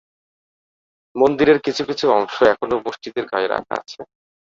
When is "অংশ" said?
2.11-2.35